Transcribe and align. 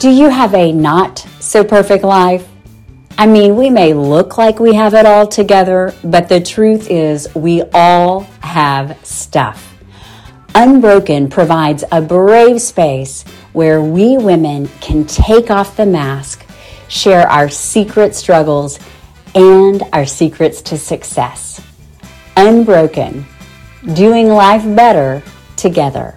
Do 0.00 0.10
you 0.10 0.28
have 0.28 0.52
a 0.52 0.72
not 0.72 1.20
so 1.38 1.62
perfect 1.62 2.02
life? 2.02 2.46
I 3.16 3.26
mean, 3.26 3.54
we 3.54 3.70
may 3.70 3.94
look 3.94 4.36
like 4.36 4.58
we 4.58 4.74
have 4.74 4.94
it 4.94 5.06
all 5.06 5.28
together, 5.28 5.94
but 6.02 6.28
the 6.28 6.40
truth 6.40 6.90
is 6.90 7.32
we 7.36 7.62
all 7.72 8.22
have 8.40 8.98
stuff. 9.06 9.74
Unbroken 10.56 11.30
provides 11.30 11.84
a 11.92 12.02
brave 12.02 12.60
space 12.60 13.22
where 13.52 13.80
we 13.80 14.18
women 14.18 14.66
can 14.80 15.06
take 15.06 15.52
off 15.52 15.76
the 15.76 15.86
mask, 15.86 16.44
share 16.88 17.26
our 17.30 17.48
secret 17.48 18.14
struggles, 18.14 18.80
and 19.36 19.84
our 19.92 20.04
secrets 20.04 20.62
to 20.62 20.76
success. 20.76 21.62
Unbroken, 22.36 23.24
doing 23.94 24.28
life 24.28 24.64
better 24.76 25.22
together. 25.56 26.16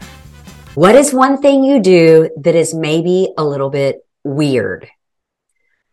What 0.76 0.94
is 0.96 1.14
one 1.14 1.42
thing 1.42 1.64
you 1.64 1.82
do 1.82 2.30
that 2.38 2.56
is 2.56 2.76
maybe 2.76 3.34
a 3.38 3.44
little 3.44 3.72
bit 3.72 4.06
weird? 4.24 4.88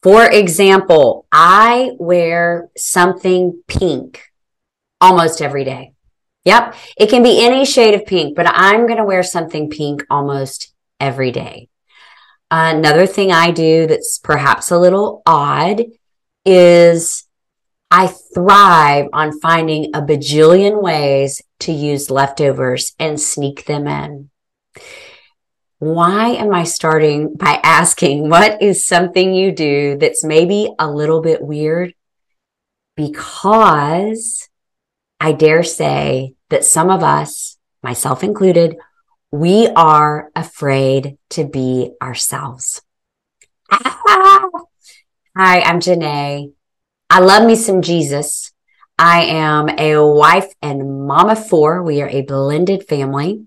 For 0.02 0.24
example, 0.30 1.26
I 1.32 1.92
wear 1.98 2.68
something 2.76 3.62
pink 3.66 4.22
almost 5.00 5.40
every 5.40 5.64
day. 5.64 5.94
Yep. 6.44 6.74
It 6.98 7.08
can 7.08 7.22
be 7.22 7.44
any 7.44 7.64
shade 7.64 7.94
of 7.94 8.06
pink, 8.06 8.36
but 8.36 8.46
I'm 8.46 8.86
going 8.86 8.98
to 8.98 9.04
wear 9.04 9.22
something 9.22 9.70
pink 9.70 10.04
almost 10.10 10.74
every 11.00 11.32
day. 11.32 11.68
Another 12.50 13.06
thing 13.06 13.32
I 13.32 13.50
do 13.50 13.86
that's 13.86 14.18
perhaps 14.18 14.70
a 14.70 14.78
little 14.78 15.22
odd 15.26 15.82
is 16.44 17.26
I 17.90 18.08
thrive 18.34 19.08
on 19.12 19.40
finding 19.40 19.86
a 19.94 20.02
bajillion 20.02 20.82
ways 20.82 21.42
to 21.60 21.72
use 21.72 22.10
leftovers 22.10 22.94
and 22.98 23.18
sneak 23.18 23.64
them 23.64 23.88
in. 23.88 24.30
Why 25.78 26.28
am 26.30 26.54
I 26.54 26.64
starting 26.64 27.34
by 27.34 27.60
asking 27.62 28.30
what 28.30 28.62
is 28.62 28.86
something 28.86 29.34
you 29.34 29.52
do 29.52 29.98
that's 29.98 30.24
maybe 30.24 30.70
a 30.78 30.90
little 30.90 31.20
bit 31.20 31.42
weird? 31.42 31.92
Because 32.96 34.48
I 35.20 35.32
dare 35.32 35.62
say 35.62 36.34
that 36.48 36.64
some 36.64 36.90
of 36.90 37.02
us, 37.02 37.58
myself 37.82 38.24
included, 38.24 38.76
we 39.30 39.68
are 39.68 40.30
afraid 40.34 41.18
to 41.30 41.44
be 41.44 41.92
ourselves. 42.00 42.80
Hi, 43.70 44.50
I'm 45.36 45.80
Janae. 45.80 46.52
I 47.10 47.20
love 47.20 47.46
me 47.46 47.54
some 47.54 47.82
Jesus. 47.82 48.52
I 48.98 49.24
am 49.24 49.68
a 49.78 50.02
wife 50.02 50.52
and 50.62 51.10
of 51.10 51.48
four. 51.48 51.82
We 51.82 52.00
are 52.00 52.08
a 52.08 52.22
blended 52.22 52.88
family. 52.88 53.44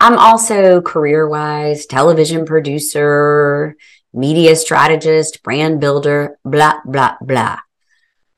I'm 0.00 0.16
also 0.16 0.80
career 0.80 1.28
wise, 1.28 1.86
television 1.86 2.44
producer, 2.46 3.76
media 4.12 4.54
strategist, 4.54 5.42
brand 5.42 5.80
builder, 5.80 6.38
blah, 6.44 6.80
blah, 6.84 7.16
blah. 7.20 7.58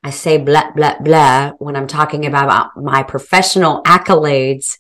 I 0.03 0.11
say 0.11 0.39
blah, 0.39 0.71
blah, 0.73 0.99
blah 1.01 1.53
when 1.59 1.77
I'm 1.77 1.87
talking 1.87 2.25
about 2.25 2.71
my 2.77 3.03
professional 3.03 3.83
accolades 3.83 4.79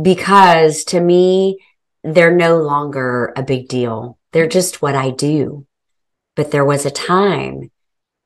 because 0.00 0.84
to 0.84 1.00
me, 1.00 1.58
they're 2.04 2.34
no 2.34 2.58
longer 2.58 3.32
a 3.34 3.42
big 3.42 3.68
deal. 3.68 4.18
They're 4.32 4.46
just 4.46 4.82
what 4.82 4.94
I 4.94 5.10
do. 5.10 5.66
But 6.36 6.50
there 6.50 6.64
was 6.64 6.84
a 6.84 6.90
time 6.90 7.70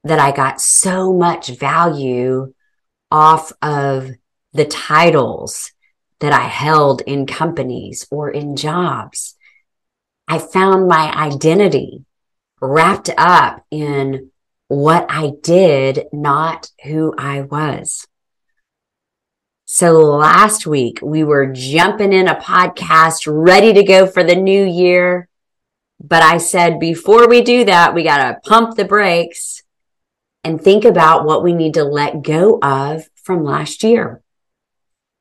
that 0.02 0.18
I 0.18 0.32
got 0.32 0.60
so 0.60 1.12
much 1.12 1.48
value 1.48 2.52
off 3.10 3.52
of 3.62 4.10
the 4.52 4.64
titles 4.64 5.72
that 6.22 6.32
I 6.32 6.44
held 6.44 7.02
in 7.02 7.26
companies 7.26 8.06
or 8.08 8.30
in 8.30 8.54
jobs. 8.54 9.34
I 10.28 10.38
found 10.38 10.86
my 10.86 11.12
identity 11.12 12.04
wrapped 12.60 13.10
up 13.18 13.66
in 13.72 14.30
what 14.68 15.04
I 15.08 15.32
did, 15.42 16.06
not 16.12 16.70
who 16.84 17.12
I 17.18 17.40
was. 17.40 18.06
So 19.64 19.98
last 19.98 20.64
week 20.64 21.00
we 21.02 21.24
were 21.24 21.52
jumping 21.52 22.12
in 22.12 22.28
a 22.28 22.36
podcast 22.36 23.24
ready 23.26 23.72
to 23.72 23.82
go 23.82 24.06
for 24.06 24.22
the 24.22 24.36
new 24.36 24.64
year. 24.64 25.28
But 26.00 26.22
I 26.22 26.38
said, 26.38 26.78
before 26.78 27.28
we 27.28 27.42
do 27.42 27.64
that, 27.64 27.94
we 27.94 28.04
got 28.04 28.18
to 28.18 28.48
pump 28.48 28.76
the 28.76 28.84
brakes 28.84 29.64
and 30.44 30.60
think 30.60 30.84
about 30.84 31.24
what 31.24 31.42
we 31.42 31.52
need 31.52 31.74
to 31.74 31.84
let 31.84 32.22
go 32.22 32.60
of 32.62 33.08
from 33.16 33.42
last 33.42 33.82
year. 33.82 34.21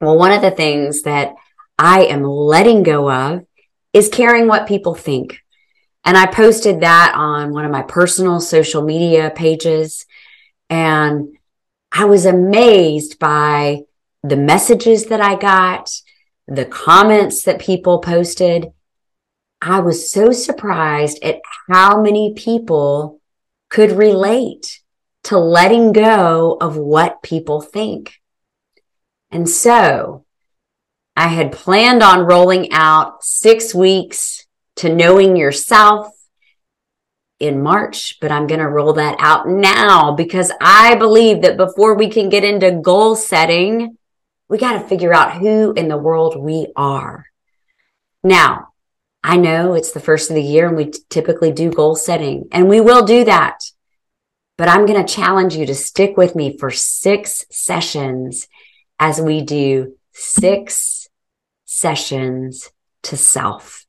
Well, 0.02 0.18
one 0.18 0.32
of 0.32 0.42
the 0.42 0.50
things 0.50 1.04
that 1.04 1.36
I 1.78 2.06
am 2.06 2.24
letting 2.24 2.82
go 2.82 3.12
of 3.12 3.46
is 3.94 4.10
caring 4.10 4.48
what 4.48 4.68
people 4.68 4.96
think. 4.96 5.40
And 6.04 6.18
I 6.18 6.26
posted 6.26 6.82
that 6.82 7.14
on 7.16 7.54
one 7.54 7.66
of 7.66 7.72
my 7.72 7.84
personal 7.84 8.42
social 8.42 8.82
media 8.82 9.32
pages. 9.36 10.08
And 10.72 11.38
I 11.92 12.06
was 12.06 12.26
amazed 12.26 13.20
by 13.20 13.82
the 14.24 14.38
messages 14.38 15.06
that 15.06 15.22
I 15.22 15.36
got, 15.36 15.92
the 16.48 16.66
comments 16.66 17.44
that 17.44 17.60
people 17.60 18.00
posted. 18.00 18.74
I 19.62 19.82
was 19.82 20.12
so 20.12 20.32
surprised 20.32 21.24
at 21.24 21.42
how 21.70 22.02
many 22.02 22.34
people 22.34 23.22
could 23.70 23.92
relate 23.92 24.80
to 25.26 25.38
letting 25.38 25.92
go 25.92 26.58
of 26.60 26.76
what 26.76 27.22
people 27.22 27.62
think. 27.62 28.21
And 29.32 29.48
so 29.48 30.26
I 31.16 31.28
had 31.28 31.52
planned 31.52 32.04
on 32.04 32.26
rolling 32.26 32.72
out 32.72 33.24
six 33.24 33.74
weeks 33.74 34.46
to 34.78 34.94
knowing 34.94 35.36
yourself 35.36 36.12
in 37.40 37.62
March, 37.62 38.18
but 38.22 38.32
I'm 38.32 38.48
going 38.48 38.60
to 38.60 38.68
roll 38.68 38.94
that 38.94 39.16
out 39.20 39.48
now 39.48 40.12
because 40.12 40.52
I 40.62 40.96
believe 40.96 41.42
that 41.42 41.58
before 41.58 41.96
we 41.96 42.10
can 42.10 42.30
get 42.30 42.44
into 42.44 42.72
goal 42.72 43.16
setting, 43.16 43.98
we 44.48 44.58
got 44.58 44.74
to 44.74 44.88
figure 44.88 45.14
out 45.14 45.38
who 45.38 45.74
in 45.74 45.88
the 45.88 45.98
world 45.98 46.38
we 46.38 46.68
are. 46.76 47.26
Now, 48.24 48.68
I 49.24 49.38
know 49.38 49.74
it's 49.74 49.92
the 49.92 50.00
first 50.00 50.30
of 50.30 50.36
the 50.36 50.44
year 50.44 50.68
and 50.68 50.78
we 50.78 50.92
typically 51.10 51.52
do 51.52 51.72
goal 51.72 51.96
setting 51.96 52.48
and 52.52 52.68
we 52.68 52.82
will 52.82 53.06
do 53.06 53.24
that. 53.26 53.60
But 54.58 54.68
I'm 54.68 54.86
going 54.86 55.04
to 55.04 55.14
challenge 55.14 55.56
you 55.56 55.66
to 55.66 55.76
stick 55.76 56.18
with 56.18 56.36
me 56.36 56.58
for 56.58 56.70
six 56.70 57.46
sessions 57.50 58.48
as 59.02 59.20
we 59.20 59.42
do 59.42 59.98
six 60.14 61.10
sessions 61.66 62.72
to 63.02 63.18
self, 63.18 63.88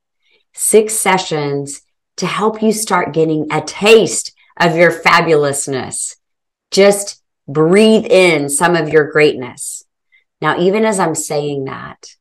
six 0.54 0.94
sessions 0.94 1.82
to 2.16 2.26
help 2.26 2.62
you 2.62 2.72
start 2.72 3.12
getting 3.12 3.46
a 3.52 3.60
taste 3.60 4.34
of 4.58 4.74
your 4.74 4.90
fabulousness. 4.90 6.16
Just 6.70 7.22
breathe 7.46 8.06
in 8.06 8.48
some 8.48 8.74
of 8.74 8.88
your 8.88 9.10
greatness. 9.10 9.84
Now, 10.40 10.58
even 10.58 10.86
as 10.86 10.98
I'm 10.98 11.14
saying 11.14 11.66
that, 11.66 12.16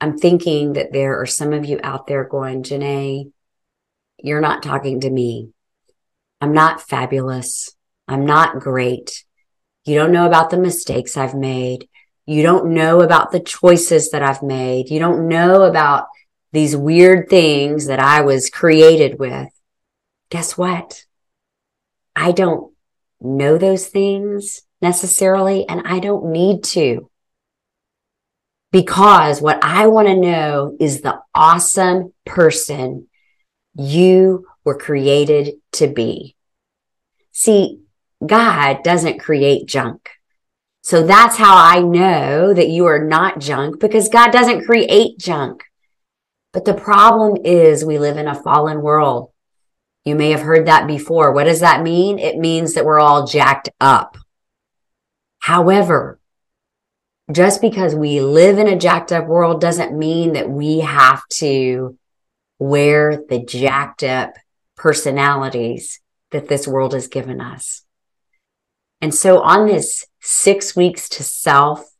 I'm 0.00 0.16
thinking 0.16 0.72
that 0.72 0.92
there 0.92 1.20
are 1.20 1.26
some 1.26 1.52
of 1.52 1.66
you 1.66 1.78
out 1.82 2.06
there 2.06 2.24
going, 2.24 2.62
Janae, 2.62 3.30
you're 4.16 4.40
not 4.40 4.62
talking 4.62 5.00
to 5.02 5.10
me. 5.10 5.50
I'm 6.40 6.54
not 6.54 6.80
fabulous. 6.80 7.76
I'm 8.06 8.24
not 8.24 8.60
great. 8.60 9.24
You 9.84 9.96
don't 9.96 10.12
know 10.12 10.26
about 10.26 10.50
the 10.50 10.58
mistakes 10.58 11.16
I've 11.16 11.34
made. 11.34 11.88
You 12.28 12.42
don't 12.42 12.74
know 12.74 13.00
about 13.00 13.32
the 13.32 13.40
choices 13.40 14.10
that 14.10 14.22
I've 14.22 14.42
made. 14.42 14.90
You 14.90 14.98
don't 14.98 15.28
know 15.28 15.62
about 15.62 16.08
these 16.52 16.76
weird 16.76 17.30
things 17.30 17.86
that 17.86 18.00
I 18.00 18.20
was 18.20 18.50
created 18.50 19.18
with. 19.18 19.48
Guess 20.28 20.58
what? 20.58 21.06
I 22.14 22.32
don't 22.32 22.74
know 23.18 23.56
those 23.56 23.86
things 23.86 24.60
necessarily, 24.82 25.66
and 25.66 25.86
I 25.86 26.00
don't 26.00 26.30
need 26.30 26.64
to. 26.64 27.10
Because 28.72 29.40
what 29.40 29.64
I 29.64 29.86
want 29.86 30.08
to 30.08 30.14
know 30.14 30.76
is 30.78 31.00
the 31.00 31.20
awesome 31.34 32.12
person 32.26 33.08
you 33.74 34.46
were 34.66 34.76
created 34.76 35.54
to 35.72 35.86
be. 35.86 36.36
See, 37.32 37.80
God 38.26 38.82
doesn't 38.82 39.20
create 39.20 39.66
junk. 39.66 40.10
So 40.88 41.02
that's 41.02 41.36
how 41.36 41.54
I 41.54 41.80
know 41.80 42.54
that 42.54 42.70
you 42.70 42.86
are 42.86 43.04
not 43.04 43.40
junk 43.40 43.78
because 43.78 44.08
God 44.08 44.30
doesn't 44.30 44.64
create 44.64 45.18
junk. 45.18 45.64
But 46.54 46.64
the 46.64 46.72
problem 46.72 47.36
is 47.44 47.84
we 47.84 47.98
live 47.98 48.16
in 48.16 48.26
a 48.26 48.34
fallen 48.34 48.80
world. 48.80 49.30
You 50.06 50.14
may 50.14 50.30
have 50.30 50.40
heard 50.40 50.66
that 50.66 50.86
before. 50.86 51.30
What 51.34 51.44
does 51.44 51.60
that 51.60 51.82
mean? 51.82 52.18
It 52.18 52.38
means 52.38 52.72
that 52.72 52.86
we're 52.86 53.00
all 53.00 53.26
jacked 53.26 53.68
up. 53.78 54.16
However, 55.40 56.18
just 57.30 57.60
because 57.60 57.94
we 57.94 58.22
live 58.22 58.56
in 58.56 58.66
a 58.66 58.78
jacked 58.78 59.12
up 59.12 59.26
world 59.26 59.60
doesn't 59.60 59.92
mean 59.92 60.32
that 60.32 60.48
we 60.48 60.80
have 60.80 61.20
to 61.32 61.98
wear 62.58 63.22
the 63.28 63.44
jacked 63.44 64.04
up 64.04 64.32
personalities 64.74 66.00
that 66.30 66.48
this 66.48 66.66
world 66.66 66.94
has 66.94 67.08
given 67.08 67.42
us. 67.42 67.84
And 69.02 69.14
so 69.14 69.42
on 69.42 69.66
this 69.66 70.06
six 70.20 70.74
weeks 70.74 71.08
to 71.10 71.22
self, 71.22 71.90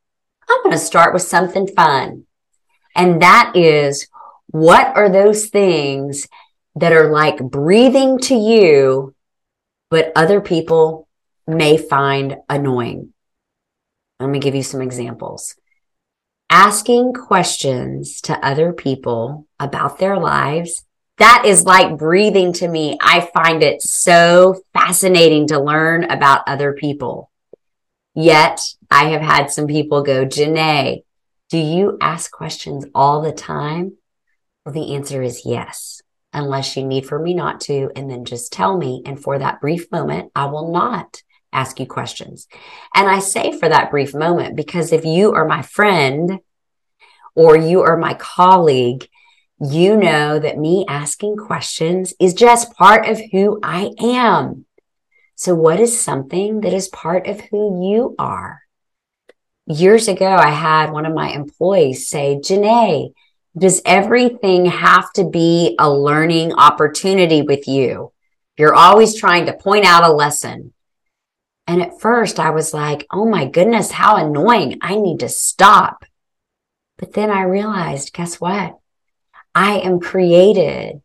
I'm 0.48 0.62
going 0.62 0.72
to 0.72 0.78
start 0.78 1.12
with 1.12 1.22
something 1.22 1.66
fun. 1.66 2.26
And 2.94 3.22
that 3.22 3.52
is 3.54 4.08
what 4.48 4.96
are 4.96 5.08
those 5.08 5.46
things 5.46 6.26
that 6.76 6.92
are 6.92 7.10
like 7.10 7.38
breathing 7.38 8.18
to 8.18 8.34
you, 8.34 9.14
but 9.90 10.12
other 10.16 10.40
people 10.40 11.08
may 11.46 11.76
find 11.76 12.36
annoying. 12.48 13.12
Let 14.20 14.30
me 14.30 14.38
give 14.38 14.54
you 14.54 14.62
some 14.62 14.82
examples. 14.82 15.54
Asking 16.50 17.12
questions 17.12 18.20
to 18.22 18.44
other 18.44 18.72
people 18.72 19.46
about 19.60 19.98
their 19.98 20.18
lives. 20.18 20.84
That 21.18 21.44
is 21.44 21.64
like 21.64 21.98
breathing 21.98 22.52
to 22.54 22.68
me. 22.68 22.96
I 23.00 23.28
find 23.34 23.62
it 23.62 23.82
so 23.82 24.62
fascinating 24.72 25.48
to 25.48 25.60
learn 25.60 26.04
about 26.04 26.42
other 26.46 26.72
people. 26.72 27.30
Yet 28.20 28.60
I 28.90 29.10
have 29.10 29.20
had 29.20 29.52
some 29.52 29.68
people 29.68 30.02
go, 30.02 30.26
Janae, 30.26 31.04
do 31.50 31.56
you 31.56 31.98
ask 32.00 32.32
questions 32.32 32.84
all 32.92 33.22
the 33.22 33.30
time? 33.30 33.96
Well, 34.64 34.72
the 34.72 34.96
answer 34.96 35.22
is 35.22 35.46
yes, 35.46 36.02
unless 36.32 36.76
you 36.76 36.84
need 36.84 37.06
for 37.06 37.20
me 37.20 37.32
not 37.32 37.60
to. 37.62 37.92
And 37.94 38.10
then 38.10 38.24
just 38.24 38.52
tell 38.52 38.76
me. 38.76 39.04
And 39.06 39.22
for 39.22 39.38
that 39.38 39.60
brief 39.60 39.92
moment, 39.92 40.32
I 40.34 40.46
will 40.46 40.72
not 40.72 41.22
ask 41.52 41.78
you 41.78 41.86
questions. 41.86 42.48
And 42.92 43.08
I 43.08 43.20
say 43.20 43.56
for 43.56 43.68
that 43.68 43.92
brief 43.92 44.12
moment, 44.14 44.56
because 44.56 44.92
if 44.92 45.04
you 45.04 45.30
are 45.34 45.46
my 45.46 45.62
friend 45.62 46.40
or 47.36 47.56
you 47.56 47.82
are 47.82 47.96
my 47.96 48.14
colleague, 48.14 49.06
you 49.60 49.96
know 49.96 50.40
that 50.40 50.58
me 50.58 50.84
asking 50.88 51.36
questions 51.36 52.14
is 52.18 52.34
just 52.34 52.74
part 52.74 53.06
of 53.06 53.20
who 53.30 53.60
I 53.62 53.92
am. 54.00 54.64
So 55.40 55.54
what 55.54 55.78
is 55.78 56.00
something 56.00 56.62
that 56.62 56.72
is 56.72 56.88
part 56.88 57.28
of 57.28 57.40
who 57.40 57.88
you 57.88 58.16
are? 58.18 58.62
Years 59.68 60.08
ago, 60.08 60.26
I 60.26 60.50
had 60.50 60.90
one 60.90 61.06
of 61.06 61.14
my 61.14 61.28
employees 61.30 62.08
say, 62.08 62.40
Janae, 62.42 63.12
does 63.56 63.80
everything 63.84 64.66
have 64.66 65.12
to 65.12 65.30
be 65.30 65.76
a 65.78 65.88
learning 65.88 66.54
opportunity 66.54 67.42
with 67.42 67.68
you? 67.68 68.10
You're 68.56 68.74
always 68.74 69.14
trying 69.14 69.46
to 69.46 69.52
point 69.52 69.84
out 69.84 70.02
a 70.02 70.12
lesson. 70.12 70.74
And 71.68 71.82
at 71.82 72.00
first 72.00 72.40
I 72.40 72.50
was 72.50 72.74
like, 72.74 73.06
oh 73.12 73.24
my 73.24 73.46
goodness, 73.46 73.92
how 73.92 74.16
annoying. 74.16 74.80
I 74.82 74.96
need 74.96 75.20
to 75.20 75.28
stop. 75.28 76.04
But 76.96 77.12
then 77.12 77.30
I 77.30 77.42
realized, 77.42 78.12
guess 78.12 78.40
what? 78.40 78.76
I 79.54 79.78
am 79.78 80.00
created 80.00 81.00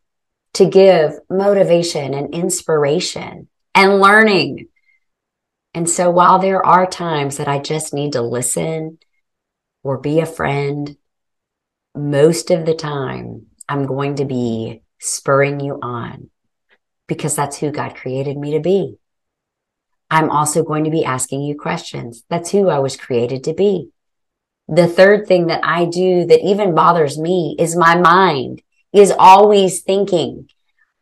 to 0.53 0.65
give 0.67 1.19
motivation 1.29 2.15
and 2.15 2.33
inspiration 2.33 3.49
and 3.75 3.99
learning. 3.99 4.67
And 5.73 5.89
so 5.89 6.09
while 6.09 6.39
there 6.39 6.65
are 6.65 6.85
times 6.85 7.37
that 7.37 7.47
I 7.47 7.59
just 7.59 7.93
need 7.93 8.13
to 8.13 8.21
listen 8.21 8.99
or 9.83 9.97
be 9.97 10.19
a 10.19 10.25
friend, 10.25 10.95
most 11.95 12.51
of 12.51 12.65
the 12.65 12.75
time 12.75 13.47
I'm 13.67 13.85
going 13.85 14.15
to 14.15 14.25
be 14.25 14.81
spurring 14.99 15.59
you 15.59 15.79
on 15.81 16.29
because 17.07 17.35
that's 17.35 17.57
who 17.57 17.71
God 17.71 17.95
created 17.95 18.37
me 18.37 18.51
to 18.53 18.59
be. 18.59 18.97
I'm 20.09 20.29
also 20.29 20.63
going 20.63 20.83
to 20.83 20.91
be 20.91 21.05
asking 21.05 21.41
you 21.41 21.57
questions. 21.57 22.23
That's 22.29 22.51
who 22.51 22.69
I 22.69 22.79
was 22.79 22.95
created 22.95 23.43
to 23.45 23.53
be. 23.53 23.89
The 24.67 24.87
third 24.87 25.27
thing 25.27 25.47
that 25.47 25.61
I 25.63 25.85
do 25.85 26.25
that 26.25 26.45
even 26.45 26.75
bothers 26.75 27.17
me 27.17 27.55
is 27.59 27.75
my 27.75 27.95
mind 27.95 28.61
is 28.93 29.11
always 29.17 29.81
thinking. 29.81 30.49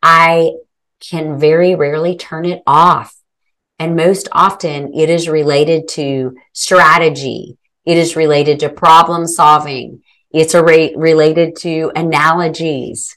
I 0.02 0.52
can 1.02 1.38
very 1.38 1.74
rarely 1.74 2.16
turn 2.16 2.44
it 2.44 2.62
off. 2.66 3.14
And 3.78 3.96
most 3.96 4.28
often 4.32 4.94
it 4.94 5.10
is 5.10 5.28
related 5.28 5.88
to 5.88 6.36
strategy. 6.52 7.58
It 7.84 7.96
is 7.96 8.16
related 8.16 8.60
to 8.60 8.68
problem 8.68 9.26
solving. 9.26 10.02
It's 10.30 10.54
a 10.54 10.62
related 10.62 11.56
to 11.56 11.90
analogies. 11.96 13.16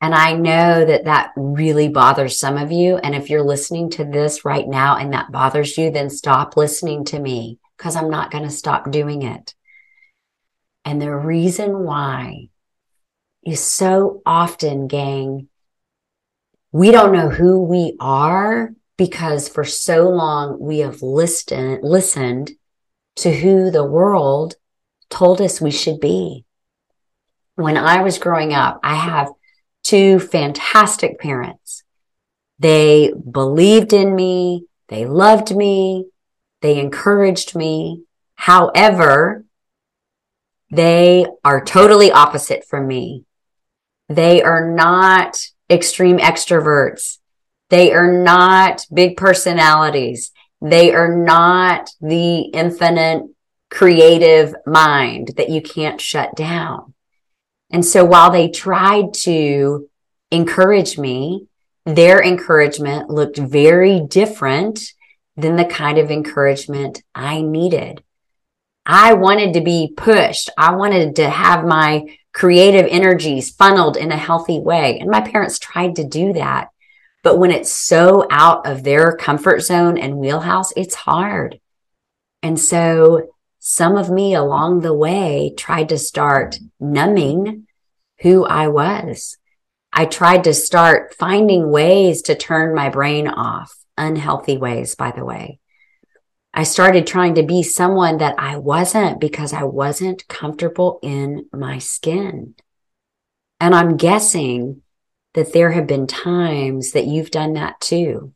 And 0.00 0.14
I 0.14 0.32
know 0.32 0.84
that 0.84 1.04
that 1.04 1.32
really 1.36 1.88
bothers 1.88 2.38
some 2.38 2.56
of 2.56 2.72
you. 2.72 2.96
And 2.96 3.14
if 3.14 3.30
you're 3.30 3.42
listening 3.42 3.90
to 3.90 4.04
this 4.04 4.44
right 4.44 4.66
now 4.66 4.96
and 4.96 5.12
that 5.12 5.32
bothers 5.32 5.78
you, 5.78 5.90
then 5.90 6.10
stop 6.10 6.56
listening 6.56 7.04
to 7.06 7.18
me 7.18 7.58
because 7.76 7.96
I'm 7.96 8.10
not 8.10 8.30
going 8.30 8.44
to 8.44 8.50
stop 8.50 8.90
doing 8.90 9.22
it. 9.22 9.54
And 10.84 11.00
the 11.00 11.14
reason 11.14 11.84
why 11.84 12.48
is 13.46 13.60
so 13.60 14.22
often, 14.26 14.88
gang, 14.88 15.48
we 16.74 16.90
don't 16.90 17.12
know 17.12 17.28
who 17.28 17.62
we 17.62 17.96
are 18.00 18.74
because 18.96 19.48
for 19.48 19.62
so 19.62 20.08
long 20.08 20.58
we 20.58 20.80
have 20.80 21.02
listened, 21.02 21.84
listened 21.84 22.50
to 23.14 23.32
who 23.32 23.70
the 23.70 23.84
world 23.84 24.56
told 25.08 25.40
us 25.40 25.60
we 25.60 25.70
should 25.70 26.00
be. 26.00 26.44
When 27.54 27.76
I 27.76 28.02
was 28.02 28.18
growing 28.18 28.52
up, 28.52 28.80
I 28.82 28.96
have 28.96 29.28
two 29.84 30.18
fantastic 30.18 31.20
parents. 31.20 31.84
They 32.58 33.12
believed 33.12 33.92
in 33.92 34.12
me. 34.12 34.66
They 34.88 35.06
loved 35.06 35.54
me. 35.54 36.06
They 36.60 36.80
encouraged 36.80 37.54
me. 37.54 38.02
However, 38.34 39.44
they 40.72 41.24
are 41.44 41.64
totally 41.64 42.10
opposite 42.10 42.64
from 42.66 42.88
me. 42.88 43.26
They 44.08 44.42
are 44.42 44.74
not 44.74 45.38
extreme 45.70 46.18
extroverts. 46.18 47.18
They 47.70 47.92
are 47.92 48.12
not 48.12 48.86
big 48.92 49.16
personalities. 49.16 50.32
They 50.60 50.94
are 50.94 51.14
not 51.14 51.90
the 52.00 52.40
infinite 52.40 53.24
creative 53.70 54.54
mind 54.66 55.32
that 55.36 55.50
you 55.50 55.60
can't 55.60 56.00
shut 56.00 56.34
down. 56.36 56.94
And 57.70 57.84
so 57.84 58.04
while 58.04 58.30
they 58.30 58.48
tried 58.48 59.14
to 59.24 59.88
encourage 60.30 60.96
me, 60.96 61.48
their 61.84 62.22
encouragement 62.22 63.10
looked 63.10 63.36
very 63.36 64.00
different 64.00 64.80
than 65.36 65.56
the 65.56 65.64
kind 65.64 65.98
of 65.98 66.10
encouragement 66.10 67.02
I 67.14 67.42
needed. 67.42 68.02
I 68.86 69.14
wanted 69.14 69.54
to 69.54 69.60
be 69.60 69.92
pushed. 69.96 70.50
I 70.56 70.76
wanted 70.76 71.16
to 71.16 71.28
have 71.28 71.64
my 71.64 72.16
creative 72.34 72.86
energies 72.90 73.50
funneled 73.50 73.96
in 73.96 74.12
a 74.12 74.16
healthy 74.16 74.58
way. 74.58 74.98
And 74.98 75.08
my 75.08 75.22
parents 75.22 75.58
tried 75.58 75.96
to 75.96 76.04
do 76.04 76.34
that. 76.34 76.68
But 77.22 77.38
when 77.38 77.50
it's 77.50 77.72
so 77.72 78.26
out 78.30 78.66
of 78.66 78.82
their 78.82 79.16
comfort 79.16 79.60
zone 79.60 79.96
and 79.96 80.18
wheelhouse, 80.18 80.72
it's 80.76 80.94
hard. 80.94 81.58
And 82.42 82.60
so 82.60 83.28
some 83.60 83.96
of 83.96 84.10
me 84.10 84.34
along 84.34 84.80
the 84.80 84.92
way 84.92 85.54
tried 85.56 85.88
to 85.88 85.96
start 85.96 86.58
numbing 86.78 87.66
who 88.20 88.44
I 88.44 88.68
was. 88.68 89.38
I 89.92 90.04
tried 90.04 90.44
to 90.44 90.52
start 90.52 91.14
finding 91.14 91.70
ways 91.70 92.20
to 92.22 92.34
turn 92.34 92.74
my 92.74 92.90
brain 92.90 93.28
off, 93.28 93.74
unhealthy 93.96 94.58
ways, 94.58 94.96
by 94.96 95.12
the 95.12 95.24
way. 95.24 95.60
I 96.56 96.62
started 96.62 97.04
trying 97.04 97.34
to 97.34 97.42
be 97.42 97.64
someone 97.64 98.18
that 98.18 98.36
I 98.38 98.58
wasn't 98.58 99.20
because 99.20 99.52
I 99.52 99.64
wasn't 99.64 100.28
comfortable 100.28 101.00
in 101.02 101.46
my 101.52 101.78
skin. 101.78 102.54
And 103.58 103.74
I'm 103.74 103.96
guessing 103.96 104.82
that 105.34 105.52
there 105.52 105.72
have 105.72 105.88
been 105.88 106.06
times 106.06 106.92
that 106.92 107.06
you've 107.06 107.32
done 107.32 107.54
that 107.54 107.80
too. 107.80 108.32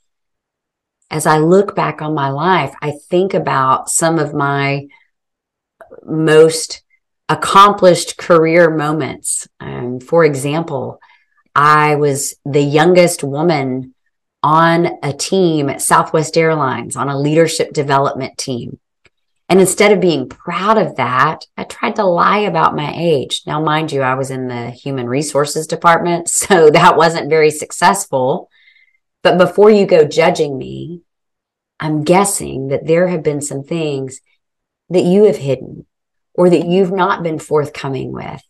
As 1.10 1.26
I 1.26 1.38
look 1.38 1.76
back 1.76 2.02
on 2.02 2.12
my 2.12 2.30
life, 2.30 2.74
I 2.82 2.90
think 3.08 3.34
about 3.34 3.88
some 3.88 4.18
of 4.18 4.34
my 4.34 4.88
most 6.04 6.82
accomplished 7.28 8.16
career 8.16 8.68
moments. 8.68 9.46
Um, 9.60 10.00
for 10.00 10.24
example, 10.24 11.00
I 11.54 11.94
was 11.94 12.34
the 12.44 12.62
youngest 12.62 13.22
woman 13.22 13.94
on 14.42 14.98
a 15.02 15.12
team 15.12 15.68
at 15.68 15.82
Southwest 15.82 16.36
Airlines 16.36 16.96
on 16.96 17.08
a 17.08 17.18
leadership 17.18 17.72
development 17.72 18.38
team. 18.38 18.78
And 19.48 19.60
instead 19.60 19.92
of 19.92 20.00
being 20.00 20.28
proud 20.28 20.76
of 20.76 20.96
that, 20.96 21.46
I 21.56 21.64
tried 21.64 21.96
to 21.96 22.04
lie 22.04 22.40
about 22.40 22.76
my 22.76 22.92
age. 22.94 23.42
Now, 23.46 23.62
mind 23.62 23.90
you, 23.90 24.02
I 24.02 24.14
was 24.14 24.30
in 24.30 24.48
the 24.48 24.70
human 24.70 25.08
resources 25.08 25.66
department, 25.66 26.28
so 26.30 26.70
that 26.70 26.96
wasn't 26.96 27.30
very 27.30 27.50
successful. 27.50 28.50
But 29.22 29.38
before 29.38 29.70
you 29.70 29.86
go 29.86 30.04
judging 30.04 30.56
me, 30.56 31.02
I'm 31.80 32.04
guessing 32.04 32.68
that 32.68 32.86
there 32.86 33.08
have 33.08 33.22
been 33.22 33.40
some 33.40 33.62
things 33.62 34.20
that 34.90 35.04
you 35.04 35.24
have 35.24 35.36
hidden 35.36 35.86
or 36.34 36.50
that 36.50 36.66
you've 36.66 36.92
not 36.92 37.22
been 37.22 37.38
forthcoming 37.38 38.12
with 38.12 38.42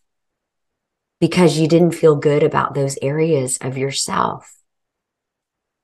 because 1.19 1.57
you 1.57 1.67
didn't 1.67 1.91
feel 1.91 2.15
good 2.15 2.43
about 2.43 2.73
those 2.73 2.97
areas 3.01 3.57
of 3.61 3.77
yourself. 3.77 4.58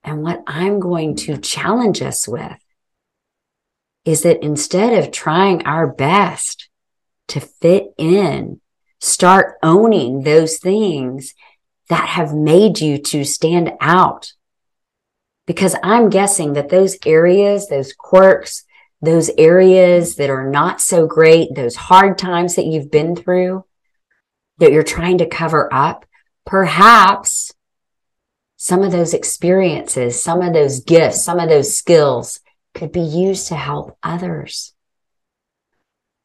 And 0.06 0.22
what 0.22 0.44
I'm 0.46 0.80
going 0.80 1.16
to 1.18 1.38
challenge 1.38 2.02
us 2.02 2.28
with 2.28 2.60
is 4.06 4.22
that 4.22 4.44
instead 4.44 4.94
of 4.94 5.12
trying 5.12 5.66
our 5.66 5.88
best 5.88 6.70
to 7.30 7.40
fit 7.40 7.88
in, 7.98 8.62
start 9.02 9.56
owning 9.64 10.22
those 10.22 10.60
things 10.60 11.34
that 11.90 12.08
have 12.08 12.34
made 12.34 12.80
you 12.80 13.00
to 13.00 13.24
stand 13.24 13.72
out. 13.82 14.34
Because 15.48 15.76
I'm 15.82 16.10
guessing 16.10 16.54
that 16.54 16.70
those 16.70 16.98
areas, 17.06 17.68
those 17.68 17.94
quirks, 17.94 18.64
those 19.02 19.32
areas 19.38 20.16
that 20.16 20.30
are 20.30 20.50
not 20.50 20.82
so 20.82 21.08
great, 21.08 21.56
those 21.56 21.76
hard 21.76 22.18
times 22.20 22.56
that 22.56 22.66
you've 22.66 22.92
been 22.92 23.16
through 23.16 23.66
that 24.60 24.72
you're 24.72 24.84
trying 24.84 25.18
to 25.18 25.26
cover 25.28 25.72
up, 25.74 26.06
perhaps 26.46 27.52
some 28.66 28.82
of 28.82 28.92
those 28.92 29.14
experiences, 29.14 30.20
some 30.20 30.42
of 30.42 30.52
those 30.52 30.80
gifts, 30.80 31.24
some 31.24 31.40
of 31.40 31.50
those 31.50 31.78
skills 31.78 32.40
could 32.74 32.92
be 32.92 33.00
used 33.00 33.50
to 33.50 33.56
help 33.56 33.96
others. 34.02 34.74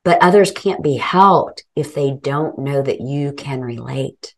But 0.05 0.23
others 0.23 0.51
can't 0.51 0.83
be 0.83 0.97
helped 0.97 1.65
if 1.77 1.95
they 1.95 2.13
don't 2.13 2.59
know 2.59 2.81
that 2.81 3.03
you 3.03 3.35
can 3.35 3.61
relate. 3.61 4.35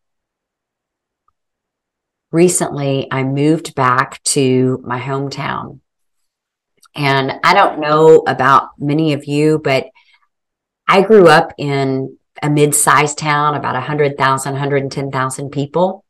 Recently, 2.32 3.06
I 3.08 3.22
moved 3.22 3.76
back 3.76 4.20
to 4.34 4.82
my 4.84 4.98
hometown. 4.98 5.78
And 6.96 7.34
I 7.44 7.54
don't 7.54 7.78
know 7.78 8.24
about 8.26 8.70
many 8.80 9.12
of 9.12 9.26
you, 9.26 9.60
but 9.62 9.86
I 10.88 11.02
grew 11.02 11.28
up 11.28 11.52
in 11.56 12.18
a 12.42 12.50
mid-sized 12.50 13.16
town, 13.16 13.54
about 13.54 13.74
100,000, 13.74 14.52
110,000 14.54 15.50
people. 15.50 16.04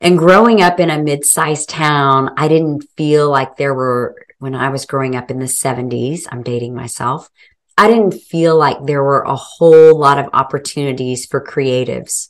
And 0.00 0.18
growing 0.18 0.60
up 0.60 0.78
in 0.78 0.90
a 0.90 1.02
mid-sized 1.02 1.68
town, 1.68 2.30
I 2.36 2.48
didn't 2.48 2.82
feel 2.96 3.30
like 3.30 3.56
there 3.56 3.74
were, 3.74 4.14
when 4.38 4.54
I 4.54 4.68
was 4.68 4.84
growing 4.84 5.16
up 5.16 5.30
in 5.30 5.38
the 5.38 5.46
70s, 5.46 6.24
I'm 6.30 6.42
dating 6.42 6.74
myself, 6.74 7.30
I 7.78 7.88
didn't 7.88 8.12
feel 8.12 8.56
like 8.56 8.78
there 8.84 9.02
were 9.02 9.22
a 9.22 9.36
whole 9.36 9.98
lot 9.98 10.18
of 10.18 10.30
opportunities 10.32 11.26
for 11.26 11.44
creatives. 11.44 12.28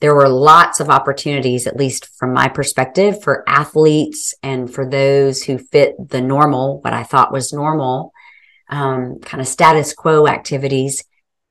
There 0.00 0.14
were 0.14 0.28
lots 0.28 0.80
of 0.80 0.90
opportunities, 0.90 1.66
at 1.66 1.76
least 1.76 2.08
from 2.18 2.32
my 2.34 2.48
perspective, 2.48 3.22
for 3.22 3.44
athletes 3.48 4.34
and 4.42 4.72
for 4.72 4.88
those 4.88 5.42
who 5.42 5.58
fit 5.58 5.94
the 6.10 6.20
normal, 6.20 6.80
what 6.80 6.92
I 6.92 7.04
thought 7.04 7.32
was 7.32 7.52
normal, 7.52 8.12
um, 8.68 9.18
kind 9.20 9.40
of 9.40 9.46
status 9.46 9.94
quo 9.94 10.26
activities. 10.26 11.04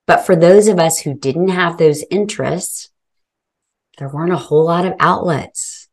But 0.05 0.25
for 0.25 0.35
those 0.35 0.67
of 0.67 0.79
us 0.79 0.99
who 0.99 1.13
didn't 1.13 1.49
have 1.49 1.77
those 1.77 2.03
interests, 2.11 2.89
there 3.97 4.09
weren't 4.09 4.33
a 4.33 4.37
whole 4.37 4.65
lot 4.65 4.85
of 4.85 4.93
outlets. 4.99 5.87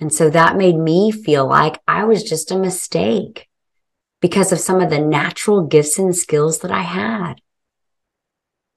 And 0.00 0.12
so 0.12 0.28
that 0.30 0.56
made 0.56 0.76
me 0.76 1.12
feel 1.12 1.46
like 1.46 1.80
I 1.86 2.04
was 2.04 2.24
just 2.24 2.50
a 2.50 2.58
mistake 2.58 3.48
because 4.20 4.52
of 4.52 4.58
some 4.58 4.80
of 4.80 4.90
the 4.90 4.98
natural 4.98 5.66
gifts 5.66 5.98
and 5.98 6.16
skills 6.16 6.60
that 6.60 6.70
I 6.70 6.82
had. 6.82 7.34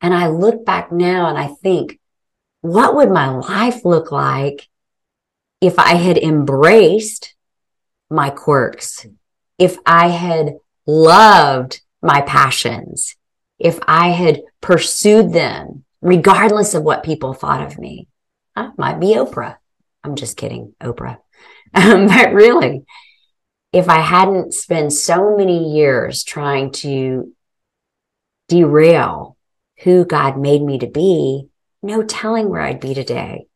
And 0.02 0.14
I 0.14 0.28
look 0.28 0.66
back 0.66 0.92
now 0.92 1.28
and 1.28 1.38
I 1.38 1.48
think, 1.48 2.00
what 2.62 2.96
would 2.96 3.10
my 3.10 3.30
life 3.30 3.84
look 3.84 4.12
like 4.12 4.68
if 5.60 5.80
I 5.80 5.96
had 5.96 6.18
embraced 6.18 7.36
my 8.10 8.30
quirks? 8.30 9.08
If 9.58 9.78
I 9.86 10.10
had 10.10 10.58
loved 10.86 11.82
my 12.02 12.22
passions? 12.22 13.16
If 13.58 13.80
I 13.88 14.10
had 14.10 14.44
pursued 14.62 15.34
them, 15.34 15.84
regardless 16.02 16.76
of 16.76 16.84
what 16.84 17.04
people 17.04 17.34
thought 17.34 17.66
of 17.66 17.80
me? 17.80 18.08
I 18.58 18.72
might 18.76 19.00
be 19.00 19.16
Oprah. 19.16 19.58
I'm 20.04 20.16
just 20.16 20.38
kidding, 20.38 20.74
Oprah. 20.82 21.18
Um, 21.74 22.08
but 22.08 22.32
really, 22.32 22.86
if 23.74 23.90
I 23.90 24.00
hadn't 24.00 24.54
spent 24.54 24.94
so 24.94 25.36
many 25.36 25.76
years 25.76 26.24
trying 26.24 26.72
to 26.84 27.34
derail 28.48 29.38
who 29.84 30.06
God 30.06 30.40
made 30.40 30.62
me 30.62 30.80
to 30.80 30.88
be, 30.88 31.50
no 31.84 32.04
telling 32.04 32.50
where 32.50 32.62
I'd 32.62 32.80
be 32.80 32.94
today. 32.94 33.48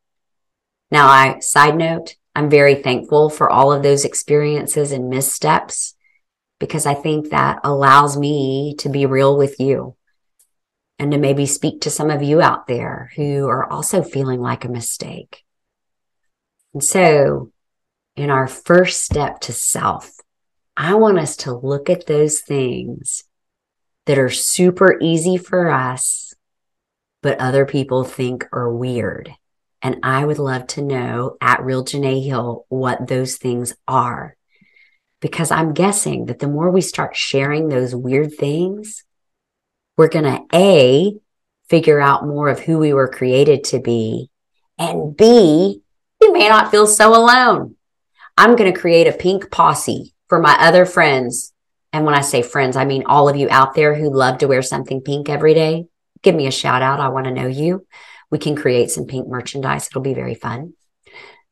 Now, 0.90 1.08
I, 1.08 1.38
side 1.40 1.74
note, 1.74 2.16
I'm 2.34 2.50
very 2.50 2.74
thankful 2.76 3.30
for 3.30 3.48
all 3.48 3.72
of 3.72 3.82
those 3.82 4.04
experiences 4.04 4.92
and 4.92 5.08
missteps 5.08 5.94
because 6.60 6.84
I 6.84 6.94
think 6.94 7.30
that 7.30 7.60
allows 7.64 8.18
me 8.18 8.76
to 8.80 8.90
be 8.90 9.06
real 9.06 9.38
with 9.38 9.58
you 9.58 9.96
and 11.02 11.10
to 11.10 11.18
maybe 11.18 11.46
speak 11.46 11.80
to 11.80 11.90
some 11.90 12.10
of 12.10 12.22
you 12.22 12.40
out 12.40 12.68
there 12.68 13.10
who 13.16 13.48
are 13.48 13.68
also 13.68 14.04
feeling 14.04 14.40
like 14.40 14.64
a 14.64 14.68
mistake. 14.68 15.42
And 16.72 16.84
so 16.84 17.50
in 18.14 18.30
our 18.30 18.46
first 18.46 19.02
step 19.02 19.40
to 19.40 19.52
self, 19.52 20.12
I 20.76 20.94
want 20.94 21.18
us 21.18 21.34
to 21.38 21.52
look 21.52 21.90
at 21.90 22.06
those 22.06 22.38
things 22.38 23.24
that 24.06 24.16
are 24.16 24.30
super 24.30 24.96
easy 25.00 25.36
for 25.36 25.70
us, 25.70 26.34
but 27.20 27.40
other 27.40 27.66
people 27.66 28.04
think 28.04 28.46
are 28.52 28.72
weird. 28.72 29.34
And 29.82 29.96
I 30.04 30.24
would 30.24 30.38
love 30.38 30.68
to 30.68 30.82
know 30.82 31.36
at 31.40 31.64
Real 31.64 31.84
Janae 31.84 32.24
Hill 32.24 32.64
what 32.68 33.08
those 33.08 33.38
things 33.38 33.74
are. 33.88 34.36
Because 35.18 35.50
I'm 35.50 35.74
guessing 35.74 36.26
that 36.26 36.38
the 36.38 36.46
more 36.46 36.70
we 36.70 36.80
start 36.80 37.16
sharing 37.16 37.70
those 37.70 37.92
weird 37.92 38.36
things, 38.36 39.02
we're 39.96 40.08
going 40.08 40.24
to 40.24 40.44
A, 40.54 41.14
figure 41.68 42.00
out 42.00 42.26
more 42.26 42.48
of 42.48 42.60
who 42.60 42.78
we 42.78 42.92
were 42.92 43.08
created 43.08 43.64
to 43.64 43.80
be, 43.80 44.30
and 44.78 45.16
B, 45.16 45.82
we 46.20 46.30
may 46.30 46.48
not 46.48 46.70
feel 46.70 46.86
so 46.86 47.14
alone. 47.14 47.76
I'm 48.36 48.56
going 48.56 48.72
to 48.72 48.78
create 48.78 49.06
a 49.06 49.12
pink 49.12 49.50
posse 49.50 50.14
for 50.28 50.40
my 50.40 50.56
other 50.58 50.86
friends. 50.86 51.52
And 51.92 52.06
when 52.06 52.14
I 52.14 52.22
say 52.22 52.42
friends, 52.42 52.76
I 52.76 52.84
mean 52.84 53.04
all 53.06 53.28
of 53.28 53.36
you 53.36 53.48
out 53.50 53.74
there 53.74 53.94
who 53.94 54.10
love 54.10 54.38
to 54.38 54.48
wear 54.48 54.62
something 54.62 55.02
pink 55.02 55.28
every 55.28 55.54
day. 55.54 55.86
Give 56.22 56.34
me 56.34 56.46
a 56.46 56.50
shout 56.50 56.82
out. 56.82 57.00
I 57.00 57.08
want 57.08 57.26
to 57.26 57.32
know 57.32 57.48
you. 57.48 57.86
We 58.30 58.38
can 58.38 58.56
create 58.56 58.90
some 58.90 59.06
pink 59.06 59.28
merchandise. 59.28 59.88
It'll 59.88 60.00
be 60.00 60.14
very 60.14 60.34
fun. 60.34 60.72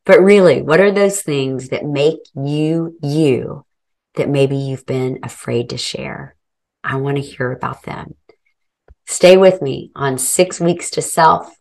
But 0.06 0.22
really, 0.22 0.62
what 0.62 0.80
are 0.80 0.90
those 0.90 1.20
things 1.20 1.68
that 1.68 1.84
make 1.84 2.20
you 2.34 2.96
you 3.02 3.66
that 4.14 4.30
maybe 4.30 4.56
you've 4.56 4.86
been 4.86 5.18
afraid 5.22 5.70
to 5.70 5.76
share? 5.76 6.36
I 6.82 6.96
want 6.96 7.18
to 7.18 7.22
hear 7.22 7.52
about 7.52 7.82
them. 7.82 8.14
Stay 9.10 9.36
with 9.36 9.60
me 9.60 9.90
on 9.96 10.16
six 10.16 10.60
weeks 10.60 10.88
to 10.88 11.02
self. 11.02 11.52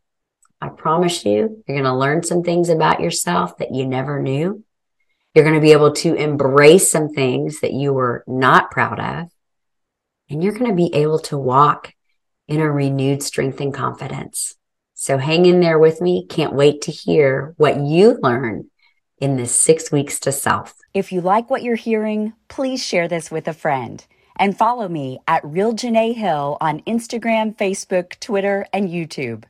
I 0.61 0.69
promise 0.69 1.25
you, 1.25 1.63
you're 1.67 1.81
going 1.81 1.83
to 1.83 1.95
learn 1.95 2.21
some 2.21 2.43
things 2.43 2.69
about 2.69 2.99
yourself 2.99 3.57
that 3.57 3.73
you 3.73 3.87
never 3.87 4.21
knew. 4.21 4.63
You're 5.33 5.43
going 5.43 5.55
to 5.55 5.59
be 5.59 5.71
able 5.71 5.93
to 5.93 6.13
embrace 6.13 6.91
some 6.91 7.09
things 7.09 7.61
that 7.61 7.73
you 7.73 7.91
were 7.91 8.23
not 8.27 8.69
proud 8.69 8.99
of. 8.99 9.31
And 10.29 10.43
you're 10.43 10.53
going 10.53 10.69
to 10.69 10.75
be 10.75 10.93
able 10.93 11.17
to 11.21 11.39
walk 11.39 11.91
in 12.47 12.61
a 12.61 12.71
renewed 12.71 13.23
strength 13.23 13.59
and 13.59 13.73
confidence. 13.73 14.53
So 14.93 15.17
hang 15.17 15.47
in 15.47 15.59
there 15.59 15.79
with 15.79 16.01
me. 16.01 16.27
Can't 16.27 16.53
wait 16.53 16.83
to 16.83 16.91
hear 16.91 17.55
what 17.57 17.81
you 17.81 18.19
learn 18.21 18.69
in 19.17 19.37
this 19.37 19.59
six 19.59 19.91
weeks 19.91 20.19
to 20.19 20.31
self. 20.31 20.75
If 20.93 21.11
you 21.11 21.21
like 21.21 21.49
what 21.49 21.63
you're 21.63 21.75
hearing, 21.75 22.33
please 22.47 22.85
share 22.85 23.07
this 23.07 23.31
with 23.31 23.47
a 23.47 23.53
friend 23.53 24.05
and 24.39 24.57
follow 24.57 24.87
me 24.87 25.19
at 25.27 25.45
Real 25.45 25.73
Janae 25.73 26.15
Hill 26.15 26.57
on 26.59 26.79
Instagram, 26.87 27.55
Facebook, 27.55 28.19
Twitter, 28.19 28.65
and 28.73 28.89
YouTube. 28.89 29.43